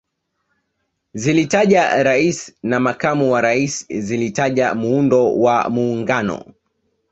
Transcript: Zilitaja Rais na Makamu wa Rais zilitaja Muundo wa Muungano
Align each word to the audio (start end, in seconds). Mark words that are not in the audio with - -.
Zilitaja 1.13 2.03
Rais 2.03 2.55
na 2.63 2.79
Makamu 2.79 3.31
wa 3.31 3.41
Rais 3.41 3.87
zilitaja 3.99 4.75
Muundo 4.75 5.35
wa 5.35 5.69
Muungano 5.69 6.53